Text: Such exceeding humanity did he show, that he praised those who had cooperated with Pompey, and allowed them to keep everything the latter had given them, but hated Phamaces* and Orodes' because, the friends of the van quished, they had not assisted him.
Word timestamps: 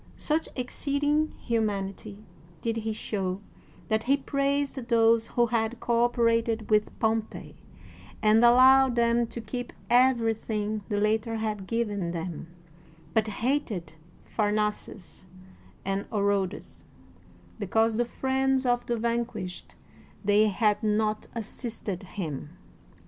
Such 0.17 0.49
exceeding 0.55 1.35
humanity 1.45 2.25
did 2.63 2.77
he 2.77 2.91
show, 2.91 3.39
that 3.87 4.05
he 4.05 4.17
praised 4.17 4.87
those 4.87 5.27
who 5.27 5.45
had 5.45 5.79
cooperated 5.79 6.71
with 6.71 6.97
Pompey, 6.97 7.57
and 8.19 8.43
allowed 8.43 8.95
them 8.95 9.27
to 9.27 9.39
keep 9.39 9.71
everything 9.91 10.81
the 10.89 10.99
latter 10.99 11.35
had 11.35 11.67
given 11.67 12.09
them, 12.09 12.47
but 13.13 13.27
hated 13.27 13.93
Phamaces* 14.23 15.27
and 15.85 16.07
Orodes' 16.11 16.85
because, 17.59 17.97
the 17.97 18.05
friends 18.05 18.65
of 18.65 18.83
the 18.87 18.97
van 18.97 19.23
quished, 19.23 19.75
they 20.25 20.47
had 20.47 20.81
not 20.81 21.27
assisted 21.35 22.01
him. 22.01 22.49